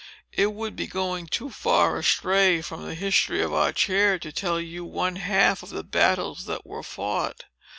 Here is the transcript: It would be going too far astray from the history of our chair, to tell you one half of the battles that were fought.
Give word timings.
It 0.33 0.53
would 0.53 0.75
be 0.75 0.87
going 0.87 1.27
too 1.27 1.51
far 1.51 1.95
astray 1.95 2.63
from 2.63 2.83
the 2.87 2.95
history 2.95 3.43
of 3.43 3.53
our 3.53 3.71
chair, 3.71 4.17
to 4.17 4.31
tell 4.31 4.59
you 4.59 4.83
one 4.83 5.17
half 5.17 5.61
of 5.61 5.69
the 5.69 5.83
battles 5.83 6.45
that 6.45 6.65
were 6.65 6.81
fought. 6.81 7.43